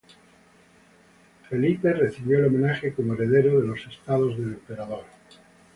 Felipe 1.47 1.93
recibió 1.93 2.39
el 2.39 2.45
homenaje 2.45 2.91
como 2.91 3.13
heredero 3.13 3.61
de 3.61 3.67
los 3.67 3.85
estados 3.85 4.35
del 4.35 4.53
emperador. 4.53 5.05